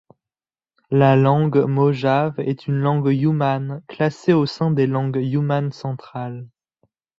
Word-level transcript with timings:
La 0.89 1.15
langue 1.15 1.57
mojave 1.63 2.39
est 2.39 2.65
une 2.65 2.79
langue 2.79 3.09
yumane, 3.15 3.83
classée 3.87 4.33
au 4.33 4.47
sein 4.47 4.71
des 4.71 4.87
langues 4.87 5.17
yumanes 5.21 5.71
centrales. 5.73 6.47